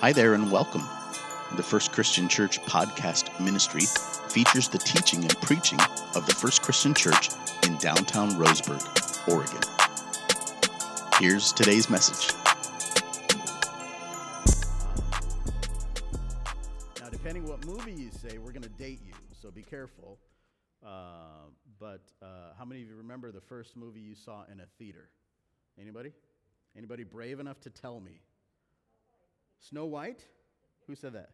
[0.00, 0.82] Hi there and welcome.
[1.56, 3.80] The First Christian Church podcast ministry
[4.28, 5.80] features the teaching and preaching
[6.14, 7.30] of the First Christian Church
[7.66, 8.84] in downtown Roseburg,
[9.26, 9.58] Oregon.
[11.18, 12.34] Here's today's message.
[17.00, 20.18] Now, depending what movie you say, we're going to date you, so be careful.
[20.86, 21.48] Uh,
[21.80, 25.08] but uh, how many of you remember the first movie you saw in a theater?
[25.80, 26.12] Anybody?
[26.76, 28.20] Anybody brave enough to tell me?
[29.60, 30.24] Snow White?
[30.86, 31.30] Who said that?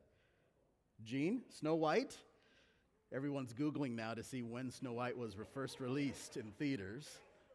[1.05, 1.43] Gene?
[1.51, 2.17] Snow White?
[3.15, 7.09] Everyone's Googling now to see when Snow White was first released in theaters.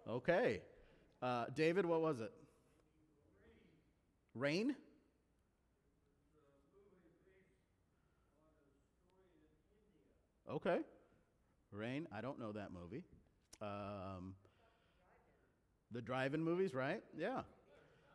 [0.08, 0.62] Okay.
[1.22, 2.32] Uh, David, what was it?
[4.36, 4.76] Rain?
[10.50, 10.80] Okay.
[11.72, 13.04] Rain, I don't know that movie.
[13.62, 14.36] Um,
[15.92, 17.02] the drive-in movies, right?
[17.18, 17.42] Yeah,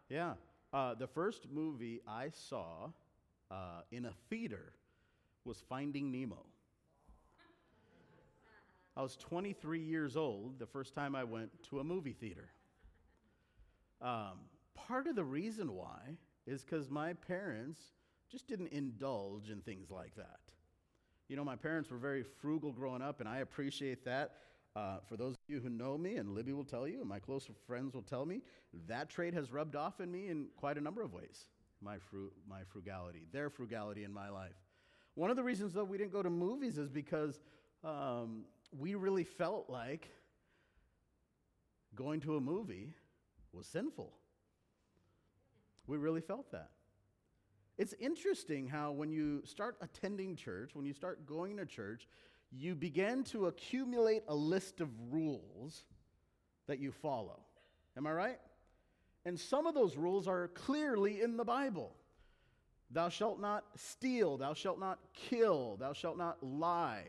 [0.09, 0.34] yeah.
[0.72, 2.90] Uh, the first movie I saw
[3.50, 4.72] uh, in a theater
[5.45, 6.46] was Finding Nemo.
[8.96, 12.48] I was 23 years old the first time I went to a movie theater.
[14.01, 14.40] Um,
[14.74, 17.82] part of the reason why is because my parents
[18.30, 20.40] just didn't indulge in things like that.
[21.29, 24.32] You know, my parents were very frugal growing up, and I appreciate that.
[24.74, 27.18] Uh, for those of you who know me, and Libby will tell you, and my
[27.18, 28.40] close friends will tell me,
[28.88, 31.46] that trait has rubbed off in me in quite a number of ways.
[31.82, 34.54] My, fru- my frugality, their frugality in my life.
[35.14, 37.38] One of the reasons that we didn't go to movies is because
[37.84, 38.45] um,
[38.79, 40.09] we really felt like
[41.95, 42.95] going to a movie
[43.52, 44.12] was sinful.
[45.86, 46.70] We really felt that.
[47.76, 52.07] It's interesting how when you start attending church, when you start going to church,
[52.52, 55.84] you begin to accumulate a list of rules
[56.66, 57.40] that you follow.
[57.96, 58.38] Am I right?
[59.24, 61.95] And some of those rules are clearly in the Bible.
[62.90, 67.08] Thou shalt not steal, thou shalt not kill, thou shalt not lie.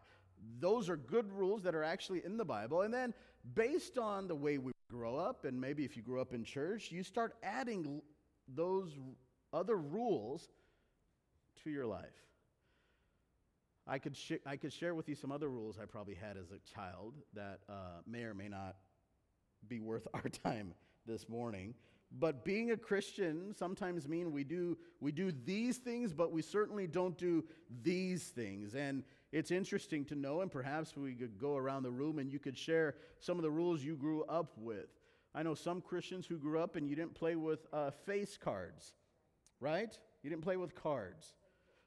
[0.59, 2.81] Those are good rules that are actually in the Bible.
[2.81, 3.13] And then,
[3.55, 6.91] based on the way we grow up, and maybe if you grew up in church,
[6.91, 8.01] you start adding
[8.47, 8.97] those
[9.51, 10.47] other rules
[11.63, 12.32] to your life.
[13.85, 16.51] I could, sh- I could share with you some other rules I probably had as
[16.51, 18.75] a child that uh, may or may not
[19.67, 20.73] be worth our time
[21.05, 21.73] this morning.
[22.19, 26.85] But being a Christian sometimes mean we do we do these things, but we certainly
[26.85, 27.43] don't do
[27.81, 28.75] these things.
[28.75, 32.37] And it's interesting to know, and perhaps we could go around the room and you
[32.37, 34.89] could share some of the rules you grew up with.
[35.33, 38.93] I know some Christians who grew up and you didn't play with uh, face cards,
[39.59, 39.97] right?
[40.21, 41.33] You didn't play with cards.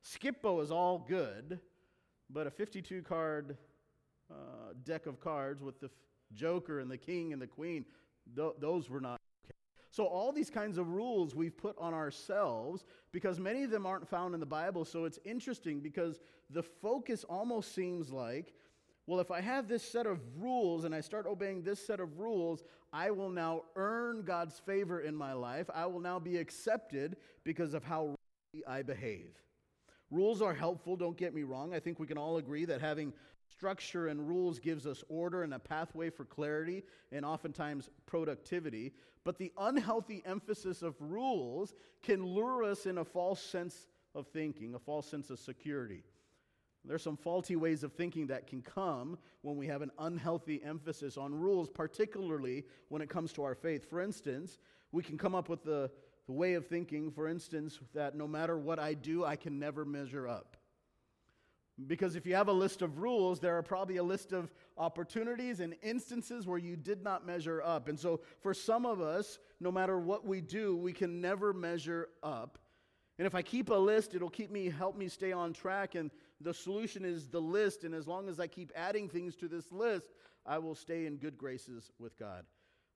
[0.03, 1.61] Skip-Bo is all good,
[2.31, 3.57] but a 52 card
[4.31, 4.35] uh,
[4.85, 5.91] deck of cards with the
[6.35, 7.85] Joker and the King and the Queen,
[8.35, 9.55] th- those were not okay.
[9.91, 14.09] So, all these kinds of rules we've put on ourselves because many of them aren't
[14.09, 14.85] found in the Bible.
[14.85, 16.21] So, it's interesting because
[16.51, 18.53] the focus almost seems like,
[19.07, 22.19] well, if I have this set of rules and I start obeying this set of
[22.19, 25.71] rules, I will now earn God's favor in my life.
[25.73, 28.17] I will now be accepted because of how
[28.67, 29.37] I behave.
[30.11, 31.75] Rules are helpful, don't get me wrong.
[31.75, 33.13] I think we can all agree that having
[33.51, 38.93] structure and rules gives us order and a pathway for clarity and oftentimes productivity.
[39.25, 44.75] But the unhealthy emphasis of rules can lure us in a false sense of thinking,
[44.75, 46.05] a false sense of security.
[46.85, 51.17] There's some faulty ways of thinking that can come when we have an unhealthy emphasis
[51.17, 53.91] on rules, particularly when it comes to our faith.
[53.91, 54.59] For instance,
[54.93, 55.91] we can come up with the
[56.27, 59.85] the way of thinking, for instance, that no matter what I do, I can never
[59.85, 60.57] measure up.
[61.87, 65.61] Because if you have a list of rules, there are probably a list of opportunities
[65.61, 67.89] and instances where you did not measure up.
[67.89, 72.09] And so, for some of us, no matter what we do, we can never measure
[72.23, 72.59] up.
[73.19, 75.95] And if I keep a list, it'll keep me, help me stay on track.
[75.95, 76.11] And
[76.41, 77.85] the solution is the list.
[77.85, 80.15] And as long as I keep adding things to this list,
[80.47, 82.45] I will stay in good graces with God.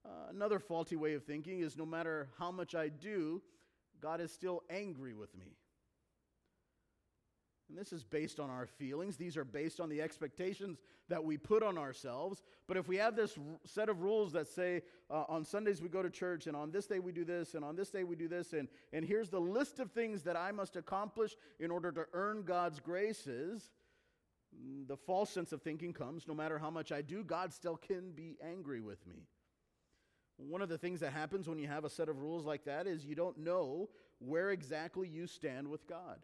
[0.04, 3.42] Uh, another faulty way of thinking is no matter how much I do,
[4.00, 5.56] God is still angry with me.
[7.70, 9.16] And this is based on our feelings.
[9.16, 12.42] These are based on the expectations that we put on ourselves.
[12.66, 15.88] But if we have this r- set of rules that say uh, on Sundays we
[15.88, 18.16] go to church, and on this day we do this, and on this day we
[18.16, 21.92] do this, and, and here's the list of things that I must accomplish in order
[21.92, 23.70] to earn God's graces,
[24.52, 27.76] mm, the false sense of thinking comes no matter how much I do, God still
[27.76, 29.26] can be angry with me.
[30.48, 32.86] One of the things that happens when you have a set of rules like that
[32.86, 33.88] is you don't know
[34.18, 36.18] where exactly you stand with God.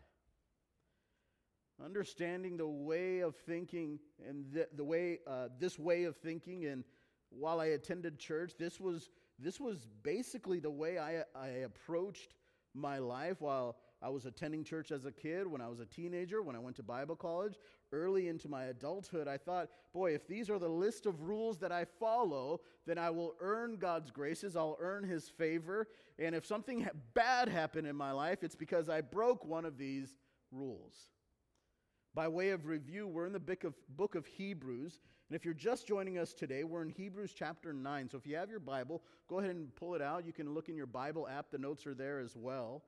[1.84, 6.84] Understanding the way of thinking and the, the way, uh, this way of thinking, and
[7.28, 12.34] while I attended church, this was, this was basically the way I, I approached
[12.74, 16.42] my life while I was attending church as a kid, when I was a teenager,
[16.42, 17.54] when I went to Bible college,
[17.92, 21.72] early into my adulthood, I thought, boy, if these are the list of rules that
[21.72, 25.88] I follow, then I will earn God's graces, I'll earn His favor.
[26.18, 30.18] And if something bad happened in my life, it's because I broke one of these
[30.52, 31.08] rules.
[32.14, 35.00] By way of review, we're in the book of, Hebrews.
[35.28, 38.10] And if you're just joining us today, we're in Hebrews chapter 9.
[38.10, 40.24] So if you have your Bible, go ahead and pull it out.
[40.24, 42.84] You can look in your Bible app, the notes are there as well.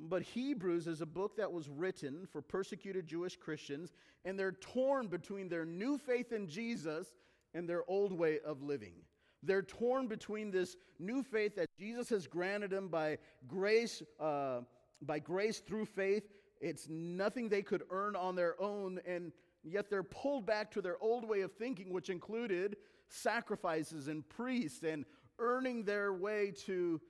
[0.00, 3.92] But Hebrews is a book that was written for persecuted Jewish Christians,
[4.24, 7.12] and they're torn between their new faith in Jesus
[7.54, 8.94] and their old way of living.
[9.42, 14.60] They're torn between this new faith that Jesus has granted them by grace, uh,
[15.02, 16.28] by grace through faith.
[16.60, 21.00] It's nothing they could earn on their own, and yet they're pulled back to their
[21.02, 22.76] old way of thinking, which included
[23.08, 25.04] sacrifices and priests and
[25.38, 27.00] earning their way to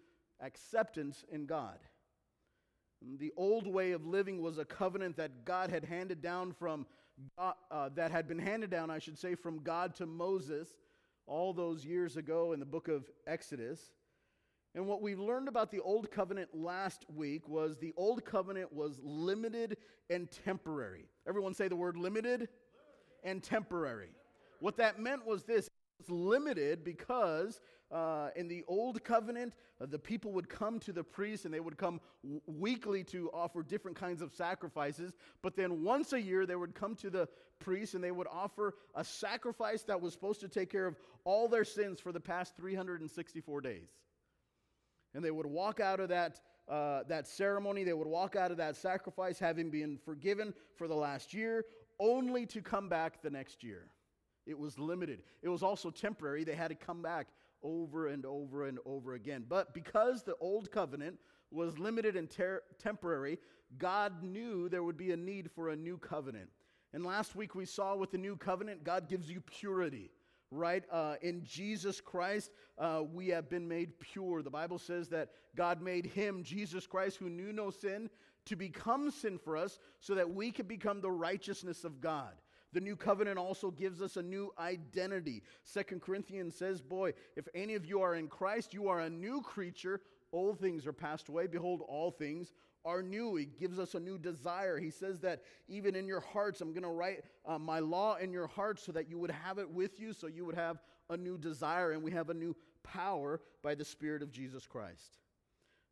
[0.41, 1.79] acceptance in God.
[3.19, 6.87] The old way of living was a covenant that God had handed down from
[7.37, 10.69] God, uh, that had been handed down, I should say, from God to Moses
[11.27, 13.93] all those years ago in the book of Exodus.
[14.75, 19.01] And what we learned about the old covenant last week was the old covenant was
[19.03, 19.77] limited
[20.11, 21.05] and temporary.
[21.27, 22.49] Everyone say the word limited
[23.25, 24.11] and temporary.
[24.61, 25.69] What that meant was this
[26.09, 27.61] limited because
[27.91, 31.61] uh, in the old covenant, uh, the people would come to the priest and they
[31.61, 35.13] would come w- weekly to offer different kinds of sacrifices.
[35.43, 37.29] But then once a year, they would come to the
[37.61, 41.49] priest and they would offer a sacrifice that was supposed to take care of all
[41.49, 43.89] their sins for the past 364 days.
[45.15, 48.59] And they would walk out of that, uh, that ceremony, they would walk out of
[48.59, 51.65] that sacrifice having been forgiven for the last year,
[51.99, 53.89] only to come back the next year.
[54.49, 55.23] It was limited.
[55.43, 56.43] It was also temporary.
[56.43, 57.29] They had to come back
[57.63, 59.45] over and over and over again.
[59.49, 61.19] But because the old covenant
[61.51, 63.39] was limited and ter- temporary,
[63.77, 66.49] God knew there would be a need for a new covenant.
[66.95, 70.11] And last week we saw with the new covenant, God gives you purity,
[70.51, 70.85] right?
[70.91, 74.43] Uh, in Jesus Christ, uh, we have been made pure.
[74.43, 78.09] The Bible says that God made him, Jesus Christ, who knew no sin,
[78.47, 82.33] to become sin for us so that we could become the righteousness of God.
[82.73, 85.43] The new covenant also gives us a new identity.
[85.65, 89.41] Second Corinthians says, Boy, if any of you are in Christ, you are a new
[89.41, 90.01] creature.
[90.33, 91.47] Old things are passed away.
[91.47, 92.53] Behold, all things
[92.85, 93.37] are new.
[93.37, 94.79] He gives us a new desire.
[94.79, 98.33] He says that even in your hearts, I'm going to write uh, my law in
[98.33, 100.79] your hearts so that you would have it with you, so you would have
[101.11, 105.19] a new desire, and we have a new power by the Spirit of Jesus Christ.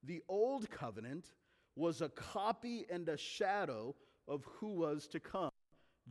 [0.02, 1.26] The old covenant
[1.74, 3.94] was a copy and a shadow
[4.28, 5.50] of who was to come.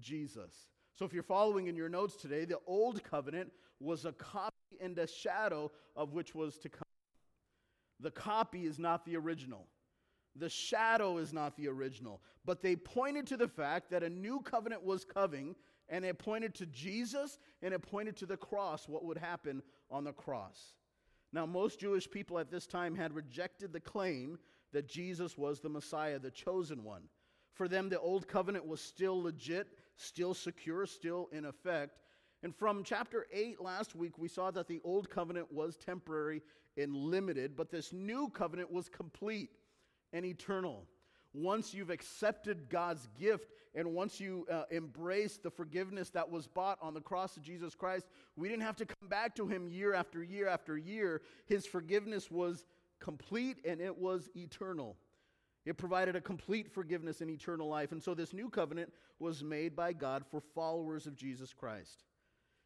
[0.06, 0.68] Jesus.
[0.94, 4.98] So if you're following in your notes today, the old covenant was a copy and
[4.98, 6.84] a shadow of which was to come.
[8.00, 9.68] The copy is not the original.
[10.36, 12.22] The shadow is not the original.
[12.46, 15.56] But they pointed to the fact that a new covenant was coming,
[15.90, 20.04] and it pointed to Jesus and it pointed to the cross, what would happen on
[20.04, 20.74] the cross.
[21.34, 24.38] Now, most Jewish people at this time had rejected the claim
[24.72, 27.04] that Jesus was the Messiah, the chosen one.
[27.54, 32.00] For them, the old covenant was still legit still secure, still in effect.
[32.44, 36.42] And from chapter 8 last week, we saw that the old covenant was temporary
[36.78, 39.52] and limited, but this new covenant was complete
[40.14, 40.86] and eternal.
[41.34, 46.78] Once you've accepted God's gift and once you uh, embrace the forgiveness that was bought
[46.82, 49.94] on the cross of Jesus Christ, we didn't have to come back to Him year
[49.94, 51.22] after year after year.
[51.46, 52.66] His forgiveness was
[53.00, 54.96] complete and it was eternal.
[55.66, 57.92] It provided a complete forgiveness and eternal life.
[57.92, 62.04] And so this new covenant was made by God for followers of Jesus Christ.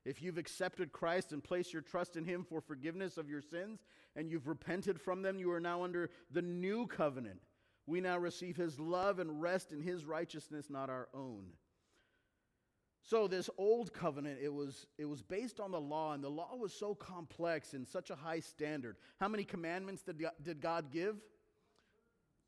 [0.05, 3.83] If you've accepted Christ and placed your trust in Him for forgiveness of your sins
[4.15, 7.39] and you've repented from them, you are now under the new covenant.
[7.85, 11.45] We now receive His love and rest in His righteousness, not our own.
[13.01, 16.55] So this old covenant, it was, it was based on the law, and the law
[16.55, 18.97] was so complex and such a high standard.
[19.19, 21.15] How many commandments did, did God give?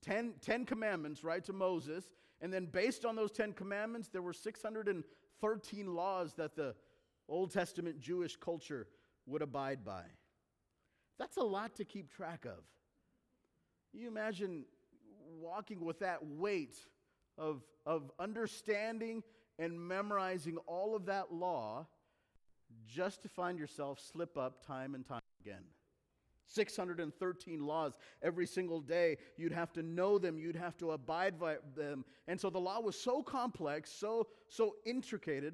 [0.01, 2.05] Ten, ten commandments, right, to Moses.
[2.41, 6.75] And then based on those 10 commandments, there were 613 laws that the
[7.29, 8.87] Old Testament Jewish culture
[9.27, 10.03] would abide by.
[11.19, 12.63] That's a lot to keep track of.
[13.93, 14.65] You imagine
[15.39, 16.77] walking with that weight
[17.37, 19.23] of, of understanding
[19.59, 21.85] and memorizing all of that law
[22.87, 25.63] just to find yourself slip up time and time again.
[26.53, 29.17] 613 laws every single day.
[29.37, 32.05] You'd have to know them, you'd have to abide by them.
[32.27, 35.53] And so the law was so complex, so, so intricate,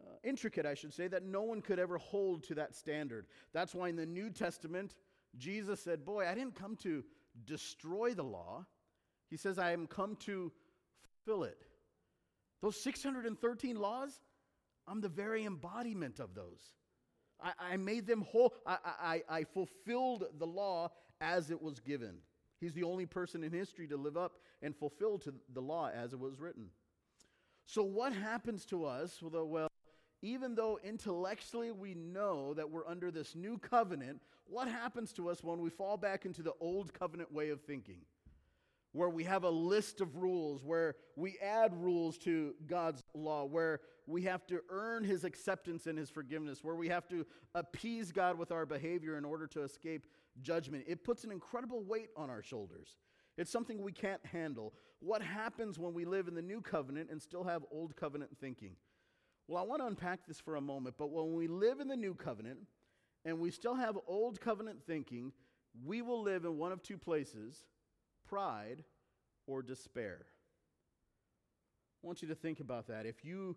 [0.00, 3.26] uh, intricate, I should say, that no one could ever hold to that standard.
[3.52, 4.94] That's why in the New Testament,
[5.36, 7.04] Jesus said, Boy, I didn't come to
[7.46, 8.66] destroy the law,
[9.28, 10.52] He says, I am come to
[11.24, 11.64] fulfill it.
[12.60, 14.20] Those 613 laws,
[14.86, 16.72] I'm the very embodiment of those.
[17.44, 18.54] I, I made them whole.
[18.66, 22.16] I, I, I fulfilled the law as it was given.
[22.58, 26.14] He's the only person in history to live up and fulfill to the law as
[26.14, 26.70] it was written.
[27.66, 29.20] So, what happens to us?
[29.22, 29.68] Well, well,
[30.22, 35.44] even though intellectually we know that we're under this new covenant, what happens to us
[35.44, 37.98] when we fall back into the old covenant way of thinking?
[38.94, 43.80] Where we have a list of rules, where we add rules to God's law, where
[44.06, 48.38] we have to earn His acceptance and His forgiveness, where we have to appease God
[48.38, 50.06] with our behavior in order to escape
[50.40, 50.84] judgment.
[50.86, 52.96] It puts an incredible weight on our shoulders.
[53.36, 54.72] It's something we can't handle.
[55.00, 58.76] What happens when we live in the new covenant and still have old covenant thinking?
[59.48, 61.96] Well, I want to unpack this for a moment, but when we live in the
[61.96, 62.60] new covenant
[63.24, 65.32] and we still have old covenant thinking,
[65.84, 67.64] we will live in one of two places
[68.28, 68.84] pride
[69.46, 70.26] or despair.
[72.02, 73.06] I want you to think about that.
[73.06, 73.56] If you,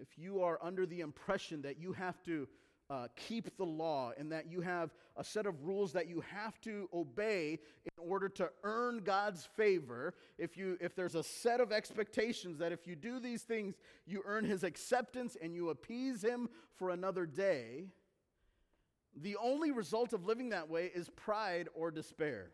[0.00, 2.48] if you are under the impression that you have to
[2.88, 6.60] uh, keep the law and that you have a set of rules that you have
[6.60, 11.72] to obey in order to earn God's favor, if, you, if there's a set of
[11.72, 13.74] expectations that if you do these things,
[14.06, 17.86] you earn his acceptance and you appease him for another day,
[19.16, 22.50] the only result of living that way is pride or despair.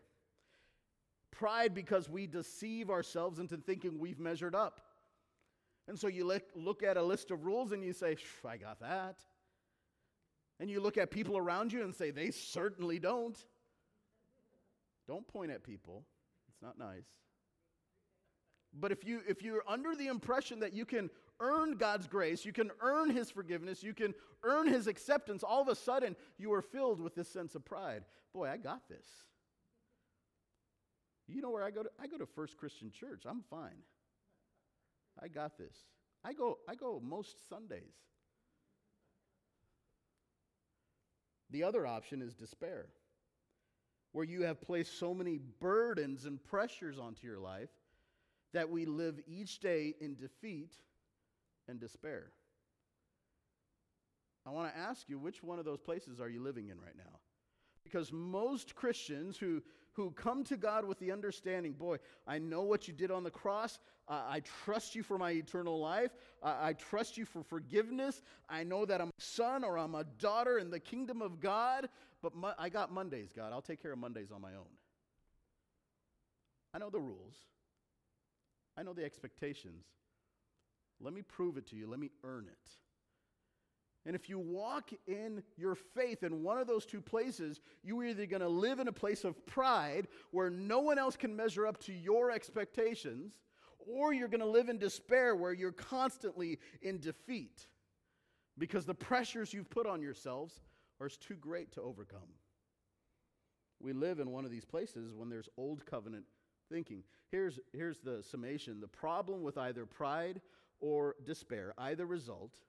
[1.33, 4.81] Pride because we deceive ourselves into thinking we've measured up.
[5.87, 6.25] And so you
[6.55, 8.15] look, at a list of rules and you say,
[8.47, 9.17] I got that.
[10.59, 13.37] And you look at people around you and say, they certainly don't.
[15.07, 16.05] Don't point at people,
[16.47, 17.07] it's not nice.
[18.79, 21.09] But if, you, if you're under the impression that you can
[21.39, 24.13] earn God's grace, you can earn His forgiveness, you can
[24.43, 28.05] earn His acceptance, all of a sudden you are filled with this sense of pride.
[28.33, 29.05] Boy, I got this.
[31.27, 31.89] You know where I go to?
[31.99, 33.23] I go to First Christian Church.
[33.25, 33.81] I'm fine.
[35.21, 35.75] I got this.
[36.23, 37.95] I go, I go most Sundays.
[41.49, 42.87] The other option is despair,
[44.11, 47.69] where you have placed so many burdens and pressures onto your life
[48.53, 50.73] that we live each day in defeat
[51.67, 52.31] and despair.
[54.45, 56.97] I want to ask you, which one of those places are you living in right
[56.97, 57.19] now?
[57.93, 62.87] Because most Christians who, who come to God with the understanding, boy, I know what
[62.87, 63.77] you did on the cross.
[64.07, 66.09] Uh, I trust you for my eternal life.
[66.41, 68.23] Uh, I trust you for forgiveness.
[68.49, 71.87] I know that I'm a son or I'm a daughter in the kingdom of God,
[72.23, 73.53] but mo- I got Mondays, God.
[73.53, 74.73] I'll take care of Mondays on my own.
[76.73, 77.35] I know the rules,
[78.75, 79.85] I know the expectations.
[80.99, 82.69] Let me prove it to you, let me earn it.
[84.05, 88.25] And if you walk in your faith in one of those two places, you're either
[88.25, 91.79] going to live in a place of pride where no one else can measure up
[91.85, 93.33] to your expectations,
[93.77, 97.67] or you're going to live in despair where you're constantly in defeat
[98.57, 100.61] because the pressures you've put on yourselves
[100.99, 102.19] are too great to overcome.
[103.81, 106.25] We live in one of these places when there's old covenant
[106.71, 107.03] thinking.
[107.31, 110.41] Here's, here's the summation the problem with either pride
[110.79, 112.59] or despair, either result,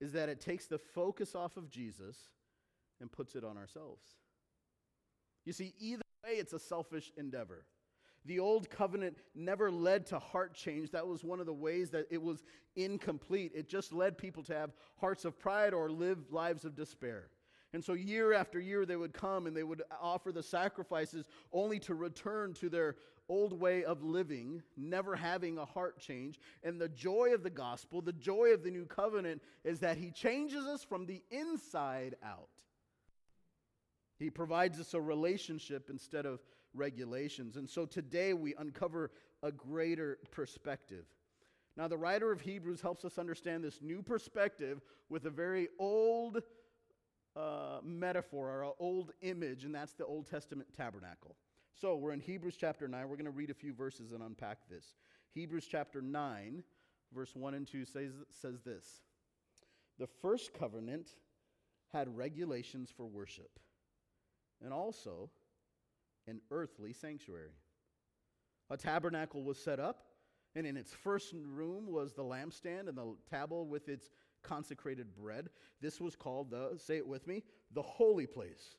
[0.00, 2.16] is that it takes the focus off of Jesus
[3.00, 4.04] and puts it on ourselves.
[5.44, 7.64] You see, either way, it's a selfish endeavor.
[8.24, 10.90] The old covenant never led to heart change.
[10.90, 12.42] That was one of the ways that it was
[12.74, 13.52] incomplete.
[13.54, 17.28] It just led people to have hearts of pride or live lives of despair.
[17.76, 21.78] And so, year after year, they would come and they would offer the sacrifices only
[21.80, 22.96] to return to their
[23.28, 26.40] old way of living, never having a heart change.
[26.62, 30.10] And the joy of the gospel, the joy of the new covenant, is that He
[30.10, 32.48] changes us from the inside out.
[34.18, 36.40] He provides us a relationship instead of
[36.72, 37.58] regulations.
[37.58, 39.10] And so today we uncover
[39.42, 41.04] a greater perspective.
[41.76, 44.80] Now, the writer of Hebrews helps us understand this new perspective
[45.10, 46.42] with a very old
[47.36, 51.36] uh, metaphor or an old image, and that's the Old Testament tabernacle.
[51.74, 53.08] So we're in Hebrews chapter 9.
[53.08, 54.94] We're going to read a few verses and unpack this.
[55.34, 56.62] Hebrews chapter 9,
[57.14, 59.02] verse 1 and 2 says, says this
[59.98, 61.10] The first covenant
[61.92, 63.58] had regulations for worship
[64.64, 65.30] and also
[66.26, 67.52] an earthly sanctuary.
[68.70, 70.06] A tabernacle was set up,
[70.54, 74.08] and in its first room was the lampstand and the table with its
[74.46, 75.48] consecrated bread.
[75.80, 78.76] This was called the, say it with me, the holy place.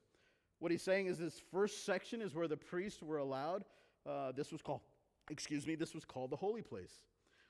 [0.60, 3.64] What he's saying is this first section is where the priests were allowed.
[4.06, 4.82] Uh, this was called,
[5.30, 7.04] excuse me, this was called the holy place.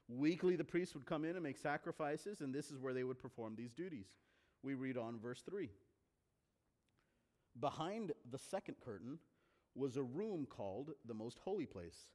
[0.10, 3.20] Weekly, the priests would come in and make sacrifices, and this is where they would
[3.20, 4.08] perform these duties.
[4.64, 5.70] We read on verse 3.
[7.60, 9.20] Behind the second curtain
[9.76, 12.08] was a room called the most holy place.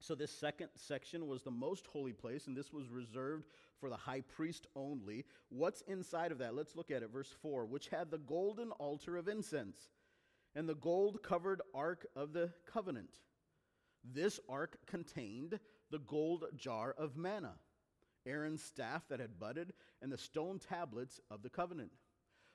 [0.00, 3.46] So, this second section was the most holy place, and this was reserved
[3.80, 5.24] for the high priest only.
[5.48, 6.54] What's inside of that?
[6.54, 7.10] Let's look at it.
[7.12, 9.90] Verse 4 which had the golden altar of incense
[10.56, 13.10] and the gold covered ark of the covenant.
[14.02, 17.54] This ark contained the gold jar of manna,
[18.24, 21.92] Aaron's staff that had budded, and the stone tablets of the covenant.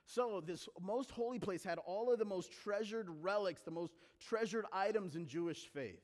[0.04, 4.66] So, this most holy place had all of the most treasured relics, the most treasured
[4.72, 6.02] items in Jewish faith.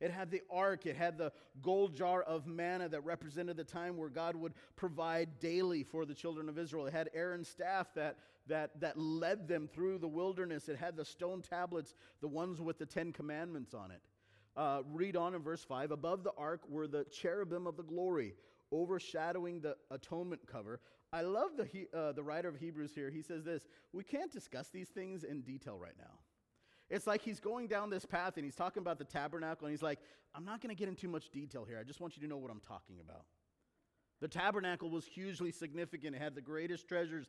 [0.00, 3.96] It had the ark, it had the gold jar of manna that represented the time
[3.96, 6.86] where God would provide daily for the children of Israel.
[6.86, 8.16] It had Aaron's staff that,
[8.46, 10.68] that, that led them through the wilderness.
[10.68, 14.00] It had the stone tablets, the ones with the Ten Commandments on it.
[14.56, 18.34] Uh, read on in verse 5 Above the ark were the cherubim of the glory,
[18.72, 20.80] overshadowing the atonement cover.
[21.12, 23.10] I love the, uh, the writer of Hebrews here.
[23.10, 26.18] He says this We can't discuss these things in detail right now.
[26.90, 29.82] It's like he's going down this path and he's talking about the tabernacle, and he's
[29.82, 30.00] like,
[30.34, 31.78] I'm not going to get into too much detail here.
[31.78, 33.24] I just want you to know what I'm talking about.
[34.20, 36.14] The tabernacle was hugely significant.
[36.14, 37.26] It had the greatest treasures,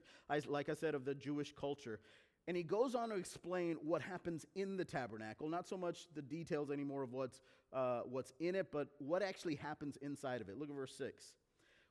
[0.47, 1.99] like I said, of the Jewish culture.
[2.47, 6.21] And he goes on to explain what happens in the tabernacle, not so much the
[6.21, 7.41] details anymore of what's,
[7.71, 10.57] uh, what's in it, but what actually happens inside of it.
[10.57, 11.33] Look at verse 6.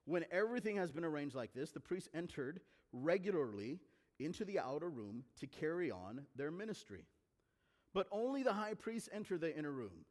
[0.05, 2.61] When everything has been arranged like this, the priests entered
[2.93, 3.79] regularly
[4.19, 7.07] into the outer room to carry on their ministry.
[7.93, 10.05] But only the high priest enter the inner room,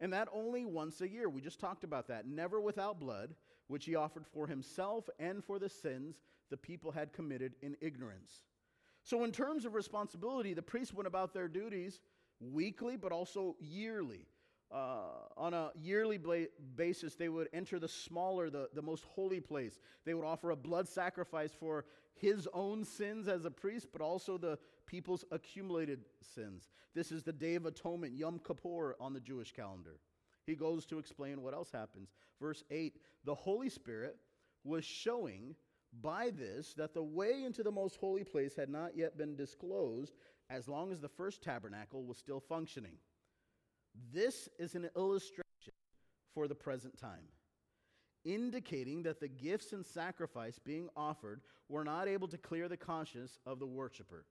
[0.00, 1.28] and that only once a year.
[1.28, 2.26] We just talked about that.
[2.26, 3.34] Never without blood,
[3.68, 8.44] which he offered for himself and for the sins the people had committed in ignorance.
[9.02, 12.00] So, in terms of responsibility, the priests went about their duties
[12.40, 14.26] weekly, but also yearly.
[14.72, 16.46] Uh, on a yearly bla-
[16.76, 19.80] basis, they would enter the smaller, the, the most holy place.
[20.04, 24.38] They would offer a blood sacrifice for his own sins as a priest, but also
[24.38, 24.58] the
[24.90, 26.00] people's accumulated
[26.34, 26.68] sins.
[26.94, 30.00] This is the Day of Atonement, Yom Kippur, on the Jewish calendar.
[30.46, 32.12] He goes to explain what else happens.
[32.40, 34.16] Verse 8 The Holy Spirit
[34.64, 35.54] was showing
[36.02, 40.14] by this that the way into the most holy place had not yet been disclosed
[40.48, 42.96] as long as the first tabernacle was still functioning.
[44.12, 45.44] This is an illustration
[46.34, 47.28] for the present time,
[48.24, 53.38] indicating that the gifts and sacrifice being offered were not able to clear the conscience
[53.46, 54.24] of the worshiper.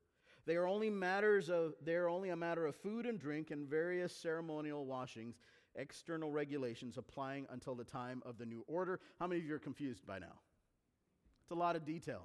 [0.45, 3.67] They are only matters of they are only a matter of food and drink and
[3.67, 5.35] various ceremonial washings,
[5.75, 8.99] external regulations applying until the time of the new order.
[9.19, 10.39] How many of you are confused by now?
[11.43, 12.23] It's a lot of detail.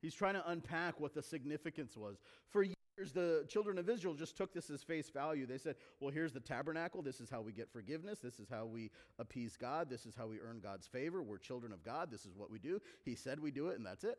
[0.00, 2.18] He's trying to unpack what the significance was.
[2.50, 5.46] For years, the children of Israel just took this as face value.
[5.46, 7.02] They said, well, here's the tabernacle.
[7.02, 8.20] This is how we get forgiveness.
[8.20, 9.90] This is how we appease God.
[9.90, 11.22] This is how we earn God's favor.
[11.22, 12.10] We're children of God.
[12.10, 12.80] This is what we do.
[13.04, 14.18] He said we do it, and that's it.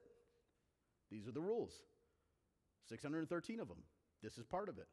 [1.10, 1.84] These are the rules
[2.90, 3.84] 613 of them.
[4.22, 4.88] This is part of it.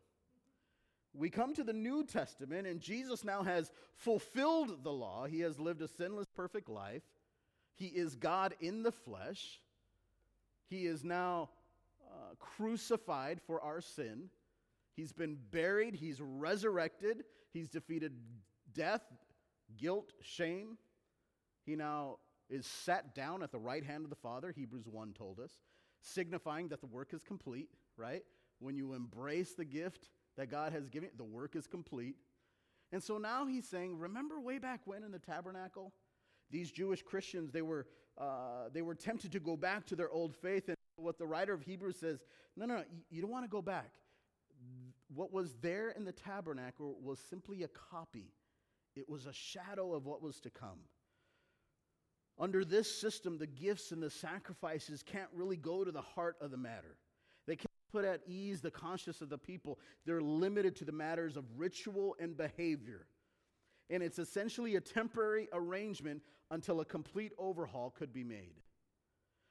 [1.15, 5.27] We come to the New Testament, and Jesus now has fulfilled the law.
[5.27, 7.03] He has lived a sinless, perfect life.
[7.75, 9.61] He is God in the flesh.
[10.69, 11.51] He is now
[12.07, 14.29] uh, crucified for our sin.
[14.95, 15.95] He's been buried.
[15.95, 17.25] He's resurrected.
[17.53, 18.13] He's defeated
[18.75, 19.03] death,
[19.79, 20.77] guilt, shame.
[21.65, 25.41] He now is sat down at the right hand of the Father, Hebrews 1 told
[25.41, 25.53] us,
[26.01, 28.23] signifying that the work is complete, right?
[28.59, 32.17] When you embrace the gift that God has given, the work is complete.
[32.93, 35.93] And so now he's saying, remember way back when in the tabernacle?
[36.51, 40.35] These Jewish Christians, they were, uh, they were tempted to go back to their old
[40.35, 40.69] faith.
[40.69, 42.21] And what the writer of Hebrews says,
[42.57, 43.91] no, no, no, you don't want to go back.
[45.15, 48.33] What was there in the tabernacle was simply a copy,
[48.95, 50.81] it was a shadow of what was to come.
[52.39, 56.51] Under this system, the gifts and the sacrifices can't really go to the heart of
[56.51, 56.97] the matter.
[57.47, 59.79] They can't put at ease the conscience of the people.
[60.05, 63.07] They're limited to the matters of ritual and behavior
[63.91, 68.61] and it's essentially a temporary arrangement until a complete overhaul could be made.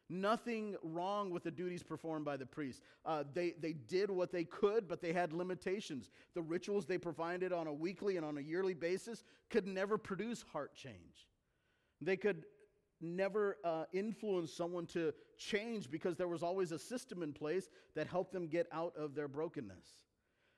[0.07, 2.81] Nothing wrong with the duties performed by the priests.
[3.05, 6.11] Uh, they, they did what they could, but they had limitations.
[6.35, 10.43] The rituals they provided on a weekly and on a yearly basis could never produce
[10.53, 11.27] heart change.
[12.01, 12.45] They could
[13.05, 18.07] never uh, influence someone to change because there was always a system in place that
[18.07, 19.85] helped them get out of their brokenness.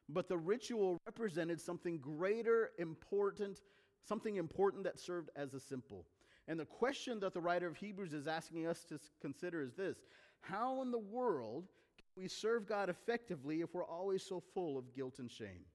[0.10, 3.62] But the ritual represented something greater, important,
[4.08, 6.06] something important that served as a symbol.
[6.48, 9.98] And the question that the writer of Hebrews is asking us to consider is this
[10.40, 11.66] How in the world
[11.98, 15.66] can we serve God effectively if we're always so full of guilt and shame?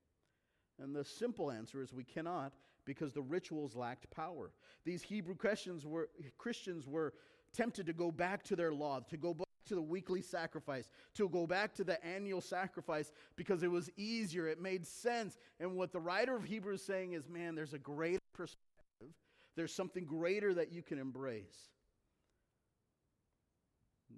[0.80, 2.52] And the simple answer is we cannot
[2.84, 4.50] because the rituals lacked power.
[4.84, 7.14] These Hebrew Christians were, Christians were
[7.52, 11.28] tempted to go back to their law, to go back to the weekly sacrifice, to
[11.28, 15.38] go back to the annual sacrifice because it was easier, it made sense.
[15.60, 19.14] And what the writer of Hebrews is saying is, man, there's a greater perspective,
[19.56, 21.68] there's something greater that you can embrace.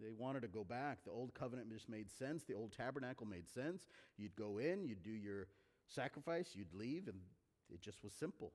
[0.02, 1.04] They wanted to go back.
[1.04, 2.42] The old covenant just made sense.
[2.42, 3.86] The old tabernacle made sense.
[4.16, 5.46] You'd go in, you'd do your
[5.86, 7.18] sacrifice, you'd leave, and
[7.72, 8.52] it just was simple.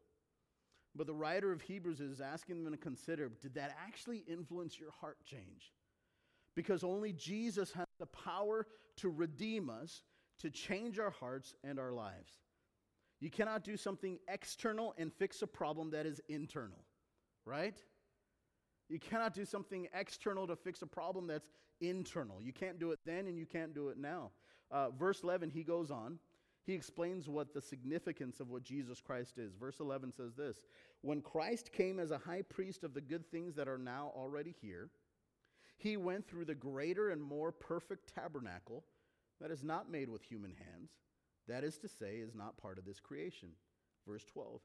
[0.95, 4.91] But the writer of Hebrews is asking them to consider did that actually influence your
[4.91, 5.73] heart change?
[6.55, 8.65] Because only Jesus has the power
[8.97, 10.03] to redeem us,
[10.39, 12.33] to change our hearts and our lives.
[13.19, 16.85] You cannot do something external and fix a problem that is internal,
[17.45, 17.77] right?
[18.87, 21.49] You cannot do something external to fix a problem that's
[21.81, 22.41] internal.
[22.41, 24.31] You can't do it then and you can't do it now.
[24.71, 26.19] Uh, verse 11, he goes on.
[26.65, 29.55] He explains what the significance of what Jesus Christ is.
[29.55, 30.61] Verse 11 says this
[31.01, 34.55] When Christ came as a high priest of the good things that are now already
[34.61, 34.89] here,
[35.77, 38.83] he went through the greater and more perfect tabernacle
[39.41, 40.91] that is not made with human hands
[41.49, 43.49] that is to say, is not part of this creation.
[44.07, 44.61] Verse 12.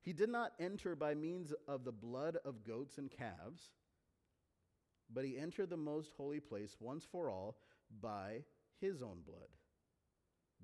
[0.00, 3.70] He did not enter by means of the blood of goats and calves,
[5.12, 7.58] but he entered the most holy place once for all
[8.00, 8.42] by
[8.80, 9.48] his own blood,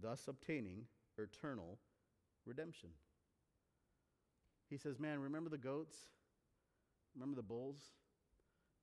[0.02, 0.84] thus obtaining
[1.16, 1.78] eternal
[2.46, 2.90] redemption.
[4.70, 5.96] He says, Man, remember the goats?
[7.14, 7.78] Remember the bulls?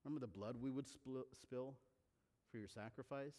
[0.04, 1.76] Remember the blood we would spill
[2.52, 3.34] for your sacrifice?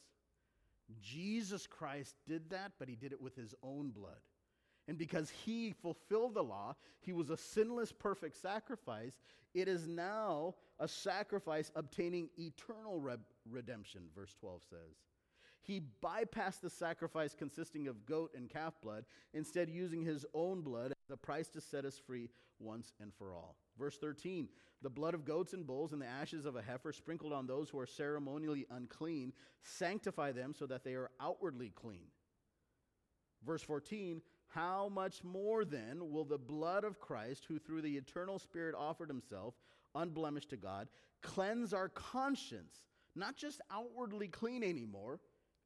[1.01, 4.21] Jesus Christ did that, but he did it with his own blood.
[4.89, 9.19] And because he fulfilled the law, he was a sinless, perfect sacrifice.
[9.53, 13.17] It is now a sacrifice obtaining eternal re-
[13.51, 14.97] redemption, verse 12 says.
[15.67, 20.93] He bypassed the sacrifice consisting of goat and calf blood, instead, using his own blood
[20.93, 23.57] as a price to set us free once and for all.
[23.77, 24.49] Verse 13
[24.83, 27.69] The blood of goats and bulls and the ashes of a heifer sprinkled on those
[27.69, 32.07] who are ceremonially unclean sanctify them so that they are outwardly clean.
[33.45, 38.39] Verse 14 How much more then will the blood of Christ, who through the eternal
[38.39, 39.55] Spirit offered himself
[39.97, 40.89] unblemished to God,
[41.23, 42.83] cleanse our conscience,
[43.17, 45.19] not just outwardly clean anymore?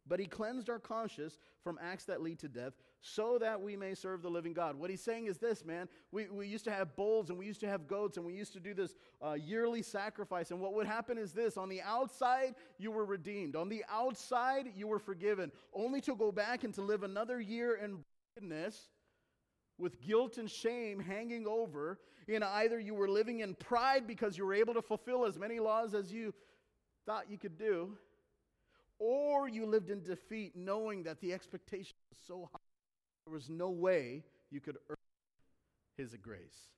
[0.06, 3.94] But he cleansed our conscience from acts that lead to death so that we may
[3.94, 4.76] serve the living God.
[4.76, 5.88] What he's saying is this, man.
[6.12, 8.52] We, we used to have bulls and we used to have goats and we used
[8.54, 10.50] to do this uh, yearly sacrifice.
[10.50, 13.56] And what would happen is this on the outside, you were redeemed.
[13.56, 17.76] On the outside, you were forgiven, only to go back and to live another year
[17.76, 18.88] in brokenness
[19.78, 21.98] with guilt and shame hanging over.
[22.28, 25.58] In either you were living in pride because you were able to fulfill as many
[25.58, 26.34] laws as you
[27.06, 27.96] thought you could do
[29.00, 32.60] or you lived in defeat knowing that the expectation was so high,
[33.26, 34.96] there was no way you could earn
[35.96, 36.68] His grace.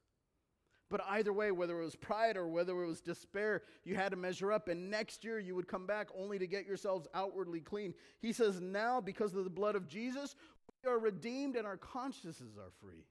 [0.88, 4.16] But either way, whether it was pride or whether it was despair, you had to
[4.16, 7.94] measure up, and next year you would come back only to get yourselves outwardly clean.
[8.20, 10.36] He says, Now, because of the blood of Jesus,
[10.84, 13.06] we are redeemed and our consciences are free.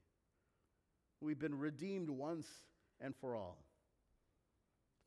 [1.20, 2.46] We've been redeemed once
[3.00, 3.58] and for all.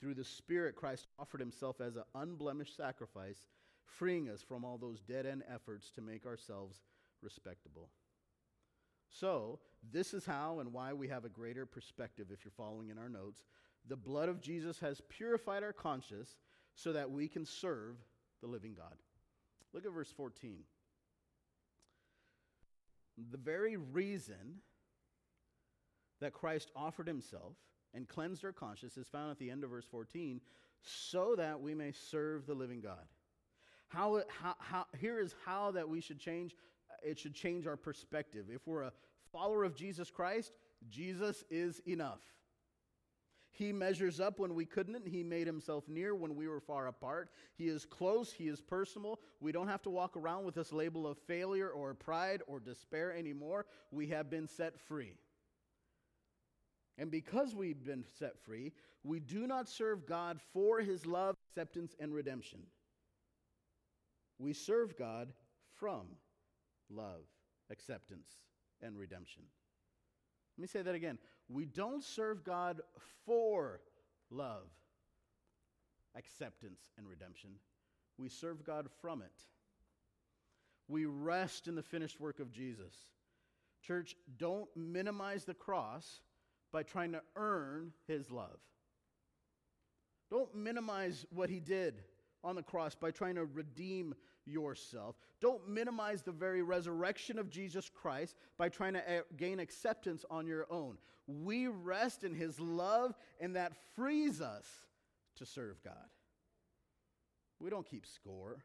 [0.01, 3.47] Through the Spirit, Christ offered himself as an unblemished sacrifice
[3.85, 6.81] freeing us from all those dead end efforts to make ourselves
[7.21, 7.89] respectable.
[9.09, 9.59] So,
[9.91, 13.09] this is how and why we have a greater perspective if you're following in our
[13.09, 13.43] notes.
[13.87, 16.35] The blood of Jesus has purified our conscience
[16.73, 17.97] so that we can serve
[18.41, 18.95] the living God.
[19.73, 20.59] Look at verse 14.
[23.31, 24.61] The very reason
[26.19, 27.53] that Christ offered himself
[27.93, 30.41] and cleansed our conscience is found at the end of verse 14
[30.81, 33.05] so that we may serve the living God.
[33.87, 36.55] How, how, how, here is how that we should change.
[36.89, 38.47] Uh, it should change our perspective.
[38.49, 38.93] If we're a
[39.31, 40.51] follower of Jesus Christ,
[40.89, 42.21] Jesus is enough.
[43.51, 45.07] He measures up when we couldn't.
[45.07, 47.29] He made himself near when we were far apart.
[47.57, 48.33] He is close.
[48.33, 49.21] He is personal.
[49.39, 53.15] We don't have to walk around with this label of failure or pride or despair
[53.15, 53.65] anymore.
[53.91, 55.13] We have been set free.
[56.97, 58.73] And because we've been set free,
[59.05, 62.59] we do not serve God for his love, acceptance, and redemption.
[64.39, 65.29] We serve God
[65.77, 66.07] from
[66.89, 67.23] love,
[67.71, 68.29] acceptance,
[68.81, 69.43] and redemption.
[70.57, 71.17] Let me say that again.
[71.49, 72.81] We don't serve God
[73.25, 73.81] for
[74.29, 74.67] love,
[76.17, 77.51] acceptance, and redemption.
[78.17, 79.43] We serve God from it.
[80.87, 82.93] We rest in the finished work of Jesus.
[83.81, 86.21] Church, don't minimize the cross
[86.71, 88.59] by trying to earn his love.
[90.29, 92.03] Don't minimize what he did
[92.45, 95.15] on the cross by trying to redeem yourself.
[95.41, 100.45] Don't minimize the very resurrection of Jesus Christ by trying to eh, gain acceptance on
[100.45, 100.97] your own.
[101.27, 104.65] We rest in his love, and that frees us
[105.37, 105.93] to serve God.
[107.59, 108.63] We don't keep score.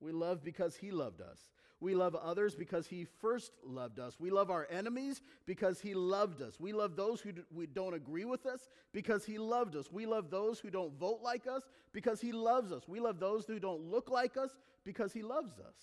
[0.00, 1.38] We love because he loved us.
[1.78, 4.18] We love others because he first loved us.
[4.18, 6.58] We love our enemies because he loved us.
[6.58, 9.92] We love those who we don't agree with us because he loved us.
[9.92, 11.62] We love those who don't vote like us
[11.92, 12.88] because he loves us.
[12.88, 15.76] We love those who don't look like us because he loves us.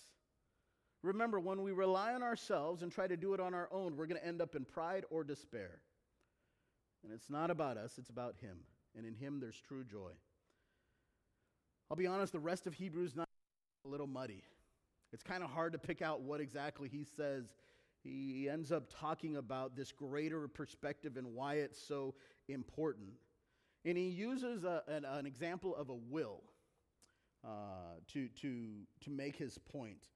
[1.02, 4.06] Remember, when we rely on ourselves and try to do it on our own, we're
[4.06, 5.80] going to end up in pride or despair.
[7.04, 8.56] And it's not about us, it's about him.
[8.96, 10.12] And in him, there's true joy.
[11.90, 13.26] I'll be honest, the rest of Hebrews 9
[13.84, 14.42] a little muddy.
[15.14, 17.44] It's kind of hard to pick out what exactly he says.
[18.02, 22.14] He ends up talking about this greater perspective and why it's so
[22.48, 23.10] important.
[23.84, 26.42] And he uses a, an, an, example of a will
[27.44, 28.70] uh, to, to,
[29.02, 30.08] to make his point,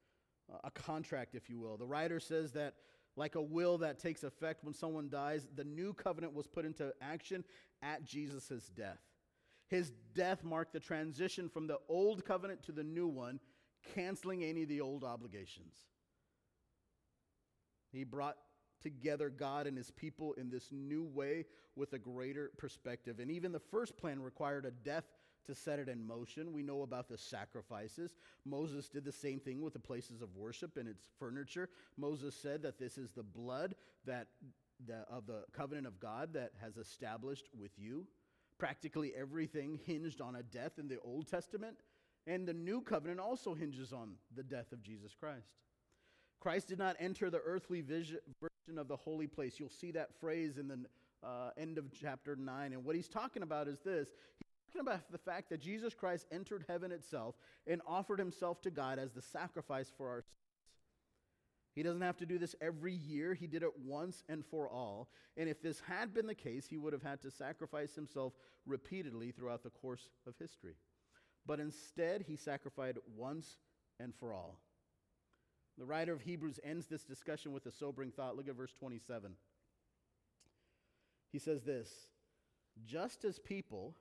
[0.53, 1.77] uh, a contract, if you will.
[1.77, 2.75] The writer says that,
[3.15, 6.93] like a will that takes effect when someone dies, the new covenant was put into
[7.01, 7.45] action
[7.83, 8.99] at Jesus' death.
[9.69, 13.39] His death marked the transition from the old covenant to the new one
[13.95, 15.75] canceling any of the old obligations.
[17.91, 18.37] He brought
[18.83, 23.19] together God and his people in this new way with a greater perspective.
[23.19, 25.05] And even the first plan required a death
[25.47, 26.53] to set it in motion.
[26.53, 28.15] We know about the sacrifices.
[28.45, 31.71] Moses did the same thing with the places of worship and its furniture.
[31.97, 33.75] Moses said that this is the blood
[34.05, 34.27] that,
[34.87, 38.07] that of the covenant of God that has established with you.
[38.59, 41.77] Practically everything hinged on a death in the Old Testament
[42.27, 45.49] and the new covenant also hinges on the death of Jesus Christ.
[46.41, 49.59] Christ did not enter the earthly vision, version of the holy place.
[49.59, 50.79] You'll see that phrase in the
[51.27, 52.73] uh, end of chapter 9.
[52.73, 54.09] And what he's talking about is this
[54.67, 58.71] He's talking about the fact that Jesus Christ entered heaven itself and offered himself to
[58.71, 60.35] God as the sacrifice for our sins.
[61.75, 63.35] He doesn't have to do this every year.
[63.35, 65.09] He did it once and for all.
[65.37, 68.35] And if this had been the case, he would have had to sacrifice himself
[68.67, 70.75] repeatedly throughout the course of history
[71.49, 73.57] but instead he sacrificed once
[73.99, 74.61] and for all.
[75.79, 78.37] The writer of Hebrews ends this discussion with a sobering thought.
[78.37, 79.33] Look at verse 27.
[81.33, 81.91] He says this
[82.85, 83.95] Just as people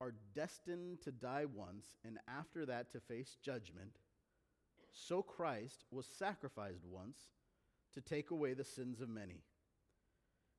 [0.00, 3.98] are destined to die once and after that to face judgment,
[4.90, 7.18] so Christ was sacrificed once
[7.92, 9.42] to take away the sins of many.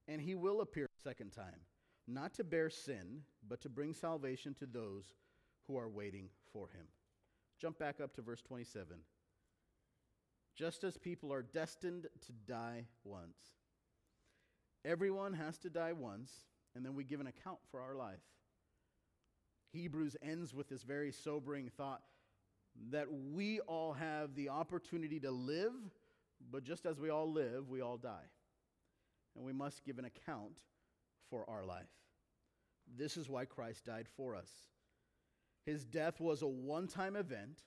[0.07, 1.65] And he will appear a second time,
[2.07, 5.15] not to bear sin, but to bring salvation to those
[5.67, 6.85] who are waiting for him.
[7.59, 8.97] Jump back up to verse 27.
[10.55, 13.37] Just as people are destined to die once,
[14.85, 16.31] everyone has to die once,
[16.75, 18.21] and then we give an account for our life.
[19.73, 22.01] Hebrews ends with this very sobering thought
[22.91, 25.73] that we all have the opportunity to live,
[26.51, 28.29] but just as we all live, we all die.
[29.35, 30.59] And we must give an account
[31.29, 31.83] for our life.
[32.97, 34.49] This is why Christ died for us.
[35.65, 37.63] His death was a one time event,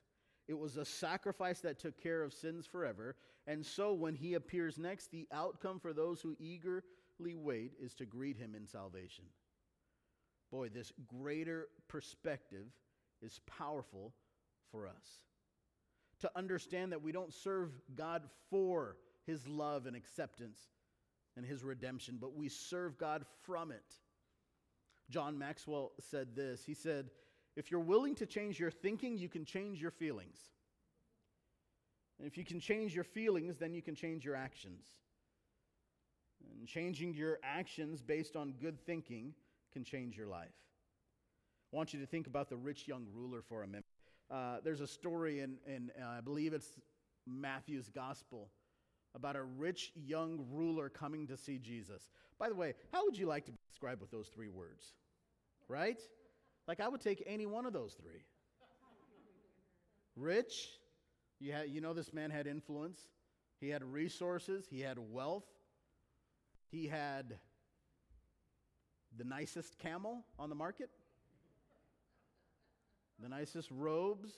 [0.47, 3.17] it was a sacrifice that took care of sins forever.
[3.47, 8.07] And so when he appears next, the outcome for those who eagerly wait is to
[8.07, 9.25] greet him in salvation.
[10.51, 12.67] Boy, this greater perspective
[13.23, 14.15] is powerful
[14.71, 15.25] for us.
[16.21, 20.59] To understand that we don't serve God for his love and acceptance
[21.37, 23.95] and his redemption, but we serve God from it.
[25.11, 26.65] John Maxwell said this.
[26.65, 27.11] He said,
[27.59, 30.39] if you're willing to change your thinking, you can change your feelings.
[32.19, 34.87] And if you can change your feelings, then you can change your actions.
[36.57, 39.35] And changing your actions based on good thinking
[39.73, 40.55] can change your life.
[41.73, 43.85] I want you to think about the rich young ruler for a minute.
[44.31, 46.75] Uh, there's a story in, in uh, I believe it's
[47.27, 48.51] Matthew's gospel,
[49.17, 52.09] about a rich young ruler coming to see Jesus.
[52.39, 54.93] By the way, how would you like to be described with those three words?
[55.67, 56.01] Right?
[56.69, 58.23] Like, I would take any one of those three.
[60.15, 60.69] Rich,
[61.41, 63.01] you, had, you know, this man had influence,
[63.59, 65.47] he had resources, he had wealth,
[66.71, 67.39] he had
[69.17, 70.91] the nicest camel on the market,
[73.19, 74.31] the nicest robes.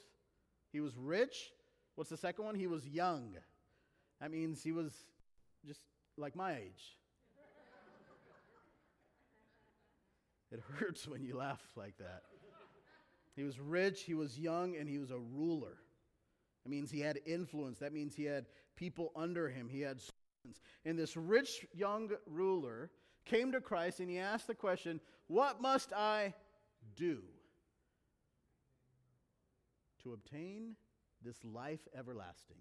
[0.72, 1.50] He was rich.
[1.96, 2.54] What's the second one?
[2.54, 3.36] He was young.
[4.20, 4.92] That means he was
[5.66, 5.80] just
[6.16, 6.96] like my age.
[10.52, 12.22] It hurts when you laugh like that.
[13.36, 15.78] He was rich, he was young, and he was a ruler.
[16.64, 17.78] That means he had influence.
[17.78, 19.68] That means he had people under him.
[19.68, 20.60] He had servants.
[20.84, 22.90] And this rich young ruler
[23.24, 26.34] came to Christ and he asked the question, What must I
[26.96, 27.22] do
[30.02, 30.74] to obtain
[31.22, 32.56] this life everlasting?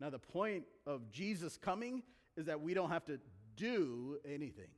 [0.00, 2.02] Now, the point of Jesus coming
[2.36, 3.20] is that we don't have to
[3.56, 4.70] do anything.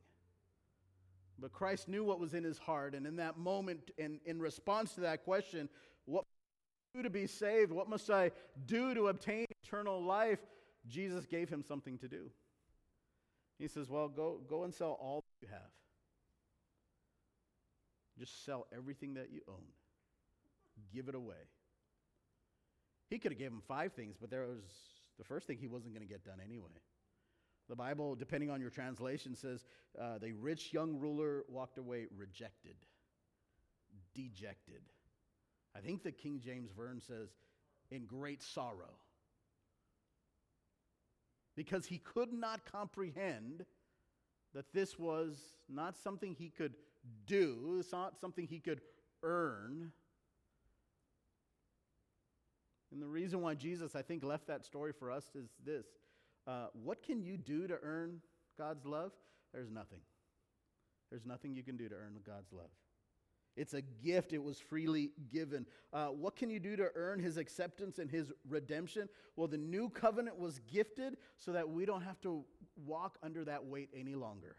[1.43, 2.95] But Christ knew what was in his heart.
[2.95, 5.69] And in that moment, in, in response to that question,
[6.05, 6.25] what
[6.95, 7.73] do to be saved?
[7.73, 8.31] What must I
[8.65, 10.39] do to obtain eternal life?
[10.87, 12.31] Jesus gave him something to do.
[13.59, 15.71] He says, Well, go, go and sell all that you have.
[18.19, 19.65] Just sell everything that you own,
[20.95, 21.49] give it away.
[23.11, 24.63] He could have given him five things, but there was
[25.19, 26.71] the first thing he wasn't going to get done anyway.
[27.73, 29.65] The Bible, depending on your translation, says
[29.99, 32.77] uh, the rich young ruler walked away rejected,
[34.15, 34.83] dejected.
[35.75, 37.31] I think the King James Version says
[37.91, 38.99] in great sorrow.
[41.57, 43.65] Because he could not comprehend
[44.55, 46.75] that this was not something he could
[47.27, 48.83] do, it's not something he could
[49.23, 49.93] earn.
[52.93, 55.87] And the reason why Jesus, I think, left that story for us is this
[56.47, 58.21] uh, What can you do to earn
[58.59, 59.13] God's love?
[59.53, 60.01] There's nothing.
[61.11, 62.71] There's nothing you can do to earn God's love.
[63.55, 65.67] It's a gift, it was freely given.
[65.93, 69.11] Uh, what can you do to earn his acceptance and his redemption?
[69.37, 72.45] Well, the new covenant was gifted so that we don't have to
[72.87, 74.57] walk under that weight any longer.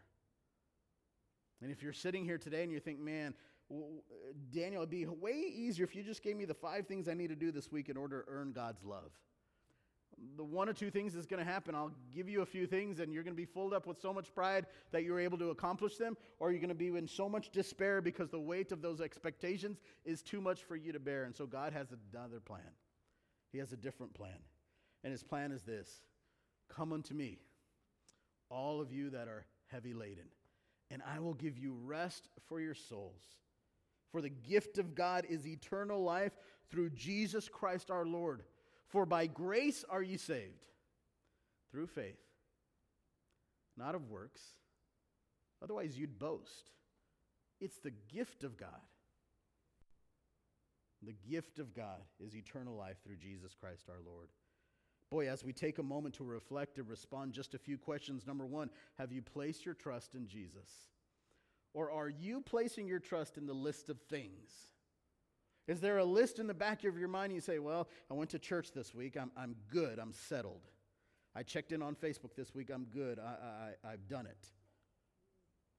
[1.60, 3.34] And if you're sitting here today and you think, man,
[4.52, 7.28] Daniel, it'd be way easier if you just gave me the five things I need
[7.28, 9.10] to do this week in order to earn God's love.
[10.36, 11.74] The one or two things is going to happen.
[11.74, 14.12] I'll give you a few things, and you're going to be filled up with so
[14.12, 17.28] much pride that you're able to accomplish them, or you're going to be in so
[17.28, 21.24] much despair because the weight of those expectations is too much for you to bear.
[21.24, 22.60] And so God has another plan.
[23.52, 24.38] He has a different plan.
[25.02, 26.00] And his plan is this
[26.68, 27.38] Come unto me,
[28.50, 30.28] all of you that are heavy laden,
[30.90, 33.22] and I will give you rest for your souls.
[34.10, 36.36] For the gift of God is eternal life
[36.70, 38.44] through Jesus Christ our Lord.
[38.94, 40.68] For by grace are ye saved,
[41.72, 42.20] through faith,
[43.76, 44.40] not of works.
[45.60, 46.70] Otherwise, you'd boast.
[47.60, 48.68] It's the gift of God.
[51.02, 54.28] The gift of God is eternal life through Jesus Christ our Lord.
[55.10, 58.28] Boy, as we take a moment to reflect and respond, just a few questions.
[58.28, 60.70] Number one, have you placed your trust in Jesus?
[61.72, 64.52] Or are you placing your trust in the list of things?
[65.66, 67.32] Is there a list in the back of your mind?
[67.32, 69.16] You say, Well, I went to church this week.
[69.16, 69.98] I'm, I'm good.
[69.98, 70.62] I'm settled.
[71.34, 72.70] I checked in on Facebook this week.
[72.72, 73.18] I'm good.
[73.18, 74.46] I, I, I've done it.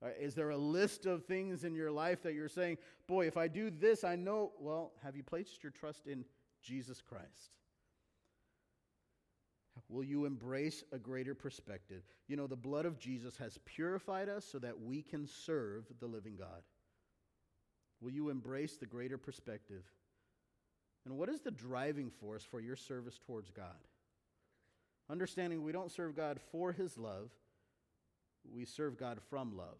[0.02, 3.38] Right, is there a list of things in your life that you're saying, Boy, if
[3.38, 4.52] I do this, I know?
[4.60, 6.26] Well, have you placed your trust in
[6.62, 7.52] Jesus Christ?
[9.90, 12.04] Will you embrace a greater perspective?
[12.28, 16.08] You know, the blood of Jesus has purified us so that we can serve the
[16.08, 16.64] living God.
[18.06, 19.82] Will you embrace the greater perspective?
[21.06, 23.80] And what is the driving force for your service towards God?
[25.10, 27.32] Understanding we don't serve God for his love,
[28.54, 29.80] we serve God from love,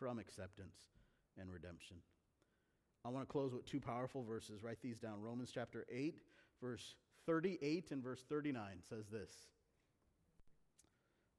[0.00, 0.74] from acceptance
[1.40, 1.98] and redemption.
[3.04, 4.64] I want to close with two powerful verses.
[4.64, 5.22] Write these down.
[5.22, 6.16] Romans chapter 8,
[6.60, 9.30] verse 38 and verse 39 says this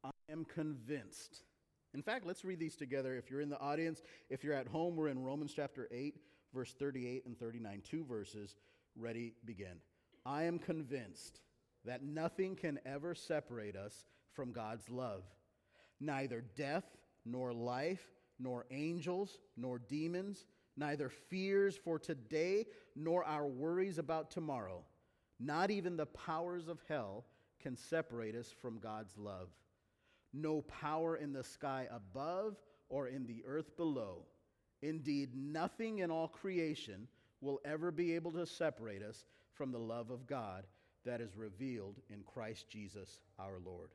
[0.02, 1.42] I am convinced.
[1.96, 3.16] In fact, let's read these together.
[3.16, 6.16] If you're in the audience, if you're at home, we're in Romans chapter 8,
[6.54, 8.56] verse 38 and 39, two verses.
[8.96, 9.80] Ready, begin.
[10.26, 11.42] I am convinced
[11.86, 15.24] that nothing can ever separate us from God's love.
[16.00, 16.86] Neither death,
[17.26, 18.06] nor life,
[18.38, 20.46] nor angels, nor demons,
[20.78, 24.84] neither fears for today, nor our worries about tomorrow
[25.40, 27.26] not even the powers of hell
[27.60, 29.50] can separate us from God's love.
[30.36, 32.58] No power in the sky above
[32.90, 34.26] or in the earth below.
[34.82, 37.08] Indeed, nothing in all creation
[37.40, 40.66] will ever be able to separate us from the love of God
[41.06, 43.90] that is revealed in Christ Jesus our Lord.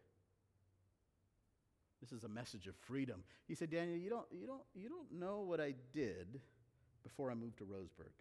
[2.00, 3.22] This is a message of freedom.
[3.46, 6.40] He said, Daniel, you don't, you don't, you don't know what I did
[7.02, 8.14] before I moved to Roseburg.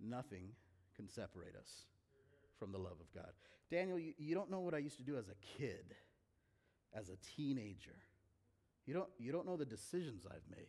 [0.00, 0.50] Nothing
[0.94, 1.86] can separate us
[2.58, 3.32] from the love of God.
[3.70, 5.94] Daniel, you, you don't know what I used to do as a kid,
[6.94, 7.96] as a teenager.
[8.86, 10.68] You don't, you don't know the decisions I've made.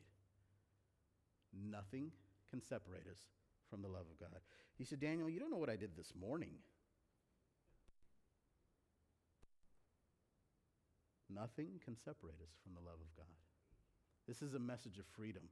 [1.53, 2.11] Nothing
[2.49, 3.19] can separate us
[3.69, 4.39] from the love of God.
[4.77, 6.51] He said, Daniel, you don't know what I did this morning.
[11.29, 13.25] Nothing can separate us from the love of God.
[14.27, 15.43] This is a message of freedom.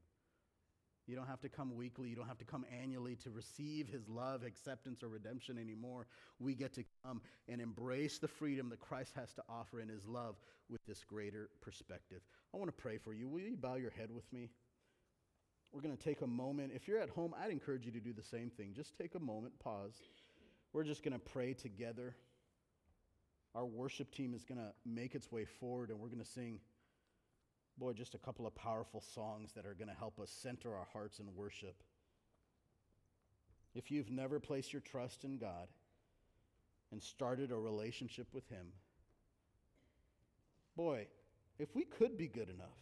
[1.08, 2.10] You don't have to come weekly.
[2.10, 6.06] You don't have to come annually to receive his love, acceptance, or redemption anymore.
[6.40, 10.06] We get to come and embrace the freedom that Christ has to offer in his
[10.06, 10.36] love
[10.70, 12.20] with this greater perspective.
[12.54, 13.30] I want to pray for you.
[13.30, 14.50] Will you bow your head with me?
[15.72, 16.74] We're going to take a moment.
[16.76, 18.74] If you're at home, I'd encourage you to do the same thing.
[18.76, 19.96] Just take a moment, pause.
[20.74, 22.16] We're just going to pray together.
[23.56, 26.60] Our worship team is going to make its way forward, and we're going to sing
[27.78, 30.88] boy, just a couple of powerful songs that are going to help us center our
[30.92, 31.76] hearts in worship.
[33.76, 35.68] if you've never placed your trust in God
[36.92, 38.68] and started a relationship with Him,
[40.76, 41.06] boy,
[41.60, 42.80] if we could be good enough,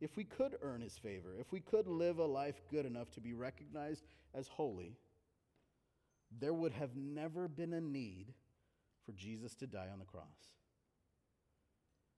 [0.00, 3.20] if we could earn His favor, if we could live a life good enough to
[3.20, 4.98] be recognized as holy,
[6.38, 8.34] there would have never been a need
[9.06, 10.50] for Jesus to die on the cross.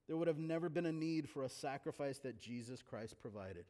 [0.09, 3.67] There would have never been a need for a sacrifice that Jesus Christ provided.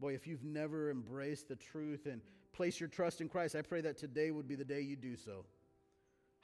[0.00, 2.20] Boy, if you've never embraced the truth and
[2.52, 5.16] placed your trust in Christ, I pray that today would be the day you do
[5.16, 5.46] so.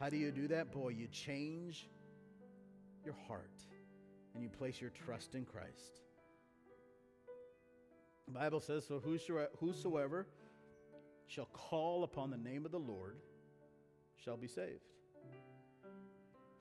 [0.00, 0.72] How do you do that?
[0.72, 1.88] Boy, you change
[3.04, 3.66] your heart
[4.34, 6.00] and you place your trust in Christ.
[8.26, 9.02] The Bible says, So
[9.58, 10.26] whosoever
[11.26, 13.16] shall call upon the name of the Lord
[14.16, 14.91] shall be saved.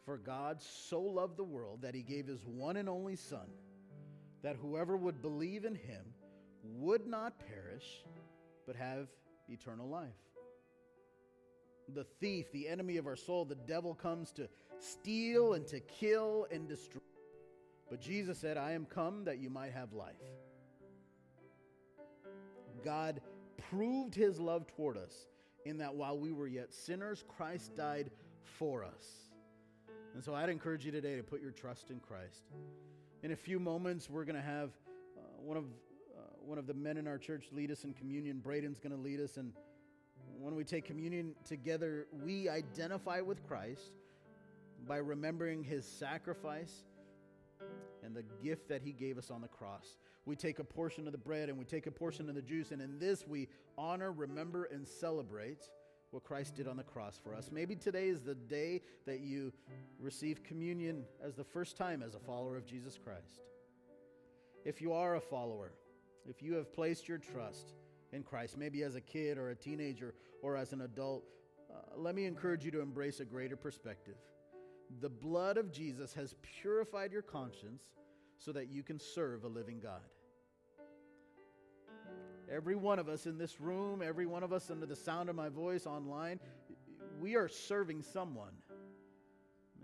[0.06, 3.48] For God so loved the world that he gave his one and only Son,
[4.42, 6.04] that whoever would believe in him
[6.64, 8.04] would not perish,
[8.66, 9.08] but have
[9.48, 10.10] eternal life.
[11.94, 14.48] The thief, the enemy of our soul, the devil comes to
[14.80, 17.02] steal and to kill and destroy.
[17.90, 20.16] But Jesus said, I am come that you might have life.
[22.84, 23.22] God
[23.70, 25.28] proved his love toward us
[25.66, 28.10] in that while we were yet sinners, Christ died
[28.44, 29.31] for us.
[30.14, 32.44] And so I'd encourage you today to put your trust in Christ.
[33.24, 34.72] In a few moments, we're going to have
[35.18, 38.40] uh, one of uh, one of the men in our church lead us in communion.
[38.40, 39.54] Braden's going to lead us, and
[40.38, 43.94] when we take communion together, we identify with Christ
[44.86, 46.84] by remembering His sacrifice
[48.04, 49.98] and the gift that He gave us on the cross.
[50.26, 52.72] We take a portion of the bread and we take a portion of the juice,
[52.72, 53.48] and in this we
[53.78, 55.70] honor, remember, and celebrate
[56.12, 57.50] what Christ did on the cross for us.
[57.52, 59.52] Maybe today is the day that you
[60.00, 63.42] receive communion as the first time as a follower of Jesus Christ.
[64.66, 65.72] If you are a follower,
[66.28, 67.74] if you have placed your trust
[68.12, 71.24] in Christ, maybe as a kid or a teenager or as an adult,
[71.72, 74.16] uh, let me encourage you to embrace a greater perspective.
[75.00, 77.84] The blood of Jesus has purified your conscience
[78.38, 80.02] so that you can serve a living God.
[82.54, 85.36] Every one of us in this room, every one of us under the sound of
[85.36, 86.40] my voice online,
[87.22, 88.52] we are serving someone.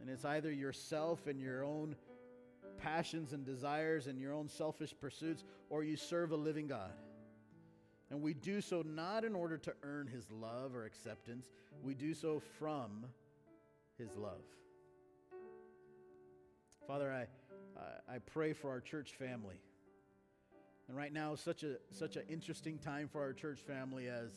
[0.01, 1.95] And it's either yourself and your own
[2.77, 6.91] passions and desires and your own selfish pursuits, or you serve a living God.
[8.09, 11.49] And we do so not in order to earn his love or acceptance,
[11.83, 13.05] we do so from
[13.97, 14.43] his love.
[16.85, 19.55] Father, I, I pray for our church family.
[20.87, 24.31] And right now, such a such an interesting time for our church family as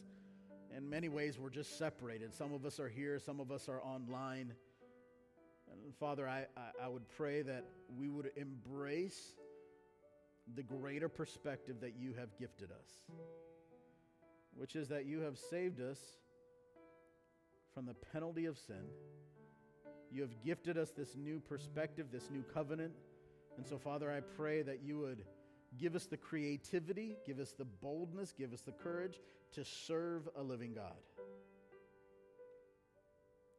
[0.77, 2.35] in many ways we're just separated.
[2.35, 4.53] Some of us are here, some of us are online.
[5.71, 6.47] And Father, I,
[6.83, 7.65] I would pray that
[7.97, 9.35] we would embrace
[10.57, 12.89] the greater perspective that you have gifted us,
[14.57, 15.99] which is that you have saved us
[17.73, 18.83] from the penalty of sin.
[20.11, 22.93] You have gifted us this new perspective, this new covenant.
[23.57, 25.25] And so, Father, I pray that you would
[25.79, 29.21] Give us the creativity, give us the boldness, give us the courage
[29.53, 30.97] to serve a living God.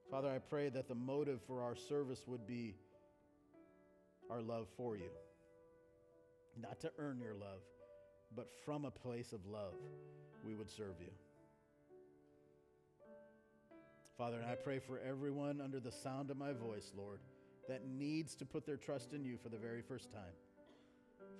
[0.09, 2.75] Father, I pray that the motive for our service would be
[4.29, 5.09] our love for you.
[6.61, 7.61] Not to earn your love,
[8.35, 9.73] but from a place of love,
[10.45, 11.11] we would serve you.
[14.17, 17.21] Father, and I pray for everyone under the sound of my voice, Lord,
[17.69, 20.33] that needs to put their trust in you for the very first time.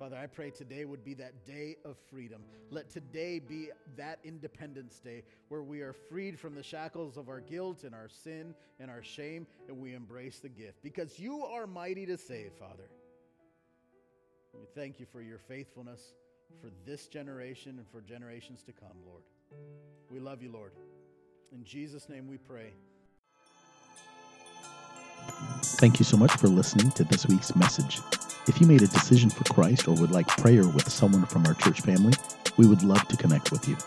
[0.01, 2.41] Father, I pray today would be that day of freedom.
[2.71, 7.39] Let today be that Independence Day where we are freed from the shackles of our
[7.39, 11.67] guilt and our sin and our shame, and we embrace the gift because you are
[11.67, 12.89] mighty to save, Father.
[14.55, 16.15] We thank you for your faithfulness
[16.59, 19.21] for this generation and for generations to come, Lord.
[20.09, 20.71] We love you, Lord.
[21.53, 22.73] In Jesus' name we pray.
[25.61, 27.99] Thank you so much for listening to this week's message.
[28.47, 31.53] If you made a decision for Christ or would like prayer with someone from our
[31.53, 32.13] church family,
[32.57, 33.77] we would love to connect with you.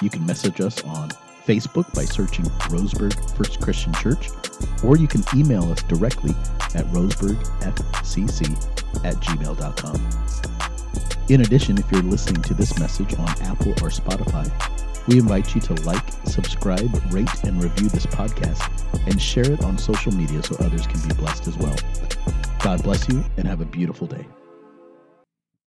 [0.00, 1.10] You can message us on
[1.44, 4.28] Facebook by searching Roseburg First Christian Church,
[4.84, 6.30] or you can email us directly
[6.74, 10.10] at roseburgfcc at gmail.com.
[11.28, 14.48] In addition, if you're listening to this message on Apple or Spotify,
[15.08, 18.70] we invite you to like, subscribe, rate, and review this podcast
[19.06, 21.76] and share it on social media so others can be blessed as well.
[22.62, 24.26] God bless you and have a beautiful day.